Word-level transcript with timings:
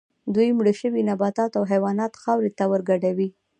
دوی 0.35 0.49
مړه 0.57 0.73
شوي 0.81 1.01
نباتات 1.09 1.51
او 1.59 1.63
حیوانات 1.71 2.13
خاورې 2.23 2.51
ته 2.57 2.63
ورګډوي 2.71 3.29